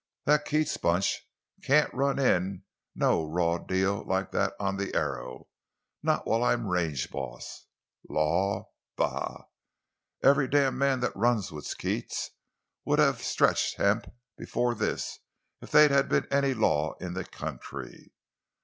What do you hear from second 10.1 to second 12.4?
Every damned man that runs with Keats